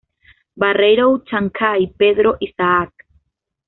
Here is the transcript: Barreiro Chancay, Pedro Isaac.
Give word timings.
Barreiro 0.55 1.21
Chancay, 1.27 1.93
Pedro 1.95 2.35
Isaac. 2.41 2.89